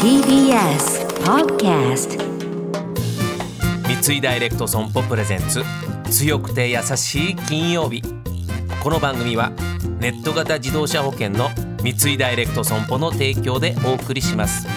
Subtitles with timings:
[0.00, 2.16] TBS Podcast
[4.04, 5.64] 三井ダイレクト損保プレゼンツ
[6.12, 8.02] 強くて優しい金曜日。
[8.80, 9.50] この番組は
[9.98, 11.50] ネット型自動車保険の
[11.82, 14.68] 三井ダイレクト損保の提供でお送りします。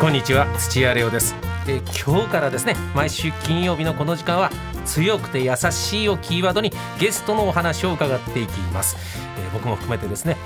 [0.00, 1.34] こんにちは土屋レオです。
[1.68, 4.50] え今日からですね毎週金曜日のこの時間は
[4.86, 8.96] 強くて優しいをキーワードにゲストのお話を伺っていきます、
[9.36, 10.36] えー僕も含めてですね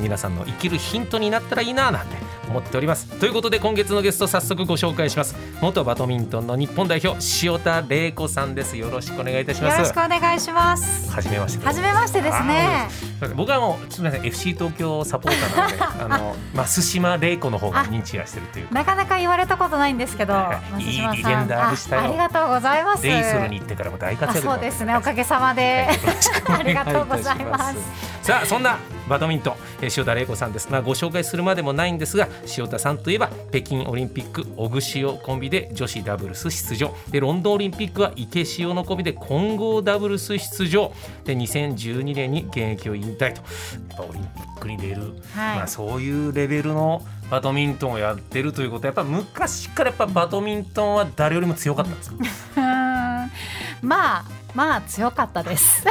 [0.00, 2.16] 皆さんの生きるヒントになったらいいななんて
[2.48, 3.06] 思っております。
[3.18, 5.36] ということで今月のゲスト早速ご紹介します。
[5.60, 8.76] 元バドミントンの日本代表塩田玲子さんです。
[8.76, 9.78] よろしくお願いいたします。
[9.78, 11.10] よろしくお願いします。
[11.10, 11.64] はじめまして。
[11.64, 12.88] はじめましてですね。
[13.36, 18.74] 僕はもうすみません FC 東京サポーターなので あの増島玲子の方が認知がしてるというか。
[18.74, 20.82] なかなか言われたことないんですけど、はい。
[20.82, 20.96] い。
[20.96, 22.02] いディフェンダーでしたよ。
[22.02, 23.06] あありがとうございます。
[23.06, 24.96] レイソルに行ってからも大活あ躍そうですね。
[24.96, 25.88] おかげさまで。
[26.48, 27.76] ありがとうございます。
[28.22, 28.78] さあそんな
[29.10, 36.94] バドミントンえー塩田玲子さんです、まあ、ご紹介するまでもないんですが塩田さんといえば北京オリンピックオグシオコンビで女子ダブルス出場。
[37.10, 40.92] でロンドンオリンピックは池塩のコンビで混合ダブルス出場。
[41.24, 43.24] で2012年に現役を引退と。
[43.26, 43.34] やっ
[43.96, 45.02] ぱオリンピックに出る、
[45.34, 45.56] はい。
[45.58, 48.82] まあ、そういうレベルのバドミントンをやってるということ。
[48.82, 52.10] はやっぱ昔からやっぱバドミントンは誰よりも強かったんです
[52.54, 52.60] か？
[53.82, 55.84] まあまあ強かったです。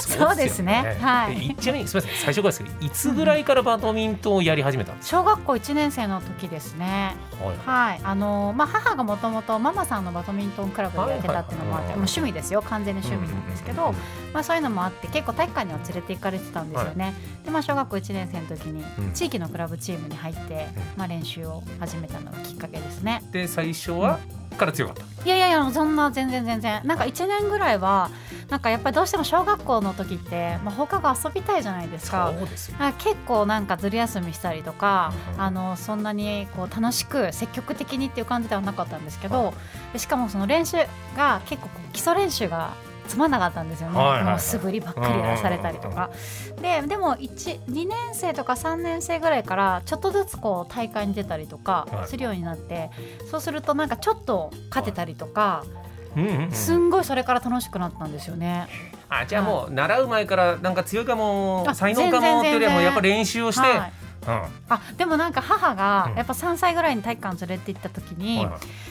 [0.00, 0.96] そうですね。
[1.00, 1.50] はい。
[1.50, 7.16] えちなみにすみません最初からですけどいつぐらいからバドミントンをやり始めたんです小学校1年生の時ですね。
[7.38, 7.56] か、はい。
[7.66, 12.62] はい、あのまあ母がもともとママさんのバドミントンクラブでやってたっていうのもあって、もう趣味ですよ。
[12.62, 13.94] 完全に趣味なんですけど、
[14.32, 17.14] まあ、そういうのもあって結構体育館には連れて行かれてたんですよね。
[17.44, 19.12] で、まあ、小学校1年生の時にうん。
[19.12, 20.82] 地域のクラブチームに入って、うん。
[20.96, 23.22] まあ、練習を始めたのがきっかけですね。
[23.32, 24.18] で最初は、
[24.58, 25.02] から強かった。
[25.24, 26.82] いやいやいやそんな全然全然。
[26.84, 28.10] なんか1年ぐらいは
[28.48, 32.32] なんかやっぱりどうしても小学校の時って、まあ、放課後遊びたいじゃないですか。
[32.36, 32.76] そうですよ。
[32.98, 39.54] 結構なんかずる休みしたりとか、うんあのそんなにこう楽しく積極的にっていう感じではなかったんですけど、
[39.92, 40.76] でしかもその練習
[41.16, 42.74] が結構基礎練習が
[43.08, 44.24] つまんなかったんですよね、はいはいはい。
[44.32, 46.10] もう素振りばっかりやらされたりとか、
[46.60, 52.08] ででも1 2年生とか3年生ぐらいからちょっとずつこう大会に出たりとかはい。
[52.08, 52.90] するようになって、
[53.30, 55.64] そうするとなんかちょっと勝てたりとか、
[56.16, 56.52] うんうんうん。
[56.52, 58.68] すんごいそれから楽しくなったんですよね。
[59.08, 63.72] あじゃあもう習う前からなんか強いかもあ才能かもっていうよりはもうやっぱ練習をして、はい。
[63.72, 63.90] うんは
[64.68, 65.76] あでもなんか母うん。
[65.76, 68.48] がやっぱ3歳ぐらいに体育館連れて行った時いに、はい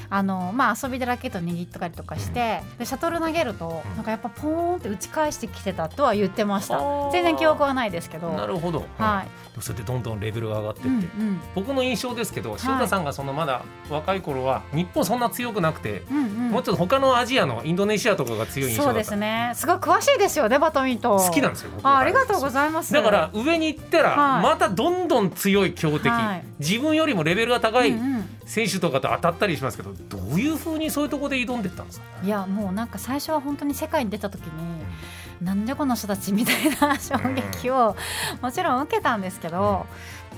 [0.10, 3.96] あのまあ、遊びでラケット握ったりとかして、でシャトル投げると、うん。
[3.96, 6.80] なんかやっぱポーンって打ち返してきてたとは言ってました。
[7.12, 8.30] 全然記憶はないですけど。
[8.30, 9.28] なるほど、はい。
[9.56, 11.42] うん、それでどんどんレベルが上がってって、うんうん。
[11.56, 16.52] 僕の印象ですけど塩田さんがそのまだ若い頃は日本そんな強くなくて、うんうん。
[16.52, 19.52] もうちょっと他のアジアのインドネシアとかが強い印象そうですね。
[19.56, 21.20] すごい詳しいですよねバドミントン。
[21.20, 22.94] 好きなんですよ僕あありがとうございます。
[22.94, 24.44] だから上に行ったらはい。
[24.44, 26.44] またどんどん強い強敵、はい。
[26.60, 28.30] 自分よりもレベルが高いうんうん。
[28.46, 32.06] 選手とかと当たったりしますけどどういうふうにそういうところで挑んでったんですか？
[32.24, 37.98] いやもうなんか最初は本当に世界に出た時に、なんでこの人たちみたいな衝撃を
[38.42, 39.86] もちろん受けたんですけど、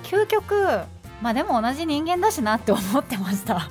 [0.04, 0.56] 究極
[1.22, 3.60] まあでも同じ人間だしなって思ってました。
[3.60, 3.70] は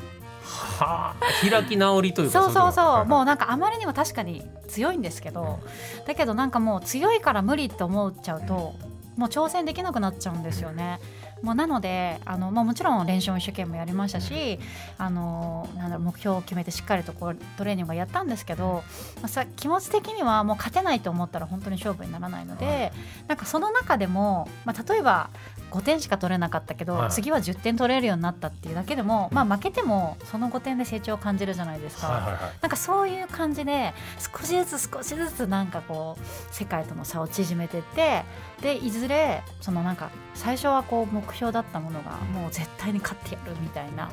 [0.81, 3.07] あ開き直りというかそうそうそう。
[3.07, 5.59] もううなんかあまりにも確かに強いんですけど、
[6.07, 8.75] だけどなんかもう強いから無理って思っちゃうと、
[9.19, 11.01] もう挑戦できなくなっちゃうんですよね。
[11.43, 14.59] もうなのであの、まあ、もちろん練習も一生懸命やりましたし
[14.97, 18.83] あのなんだろう目標を決めてしっかりとこうトレーニングをやったんですけど、
[19.17, 22.93] まあ、さ気持ち的にはもう勝てないと思ったら本当に勝負にならないので、
[23.27, 25.31] なんかその中でも、まあ、例えば
[25.71, 27.11] 5点しか取れなかったけど、はい。
[27.11, 32.09] 次は10点取れるようになったっていうだけでも、まあ、負けてもその5点で成長を感じるじゃないですか。
[32.09, 32.41] はいはいはい。
[32.61, 38.25] なんかそういう感じで少しずつ少しずつなんかこう世界との差を縮めてって
[38.63, 44.11] でいずれそのなんか最初はこう目標だったものがもう絶対に勝ってやるみたいな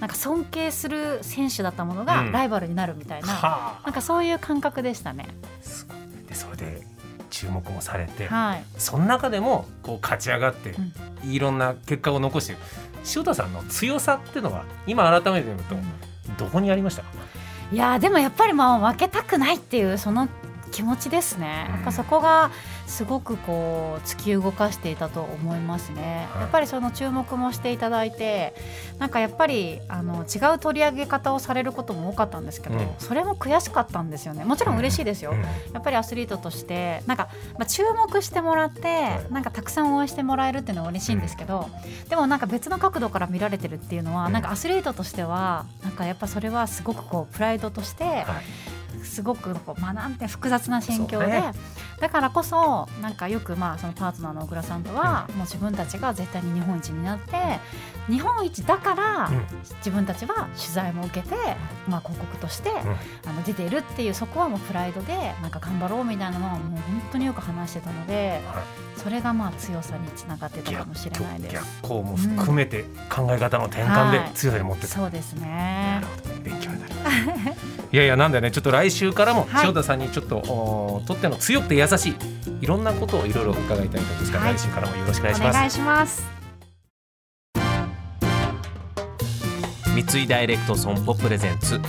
[0.00, 2.32] なんか尊敬する選手だったものがうん。
[2.32, 5.26] ライバルになるみたいな、はなんかそういう感覚でしたね。
[6.28, 6.82] でそれで
[7.30, 10.74] 注目もされて、はい、その中でもこう勝ち上がって、
[11.24, 12.56] いろんな結果を残して
[13.14, 15.76] 塩田さんの強さっていうのは今改めて見ると
[16.44, 17.08] どこにありましたか、
[17.72, 20.28] いやーでもやっぱりまあ負けたくないっていうその
[20.76, 21.68] 気持ちですね。
[21.70, 22.50] やっぱそこが
[22.86, 26.28] すごくこう突き動かしていたと思いますね。
[26.32, 26.42] はい。
[26.42, 28.54] やっぱりその注目もしていただいて、
[28.98, 32.88] なんかやっぱりあの違う取り上げ方をされることも多かったんですけど、うん。
[32.98, 34.44] それも悔しかったんですよね。
[34.44, 35.30] もちろん嬉しいですよ。
[35.30, 35.40] うん。
[35.40, 41.70] やっぱりアスリートとしてなんか、まあ、注目してもらって、なんかたくさん応援してもらえるっていうのは嬉しいんですけど、
[42.10, 44.32] でもなんか別の角度から見られてるっていうのは、うん。
[44.34, 48.26] なんかアスリートとしてはなんかやっぱそれはすごくこうプライドとして、はい
[49.04, 51.52] すごくこう、まあ、なんて複雑な心境で、ね。
[52.00, 57.32] だからこそなんかよくまあそのパートナーの小倉さんとは、もう自分たちが絶対に日本一になって
[58.08, 59.42] 日本一だから、うん。
[59.78, 61.34] 自分たちは取材も受けて、
[61.88, 62.70] まあ、広告として、
[63.26, 68.62] あの出ているっていうそこはもうプライドでなんか頑張ろうみたいなのはもう本当によく話してたのでは
[68.96, 71.54] それがまあ強さにつながってたかもしれないです。
[71.54, 76.06] 逆行も含めて考え方の転換で強さに持ってた、そうですなねる。
[76.06, 76.40] ほど。
[76.42, 77.55] 勉強になります
[77.96, 82.14] いやいやなんだよねちょっと来週からもはい塩田さんにちょっと、おとっての強くて優しい
[82.60, 86.22] いろんなことをいろいろ伺いたいと思いますから、はい来週からもよろしくお願いしますお願いします。
[89.94, 91.80] 三井ダイレクト損保プレゼンツ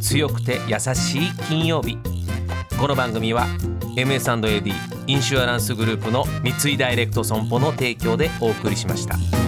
[0.00, 1.98] 強くて優しい金曜日
[2.80, 3.46] この番組は
[3.94, 4.72] MS&AD
[5.06, 9.41] インシュアランスグループの三井ダイレクト損保の提供でお送りしました。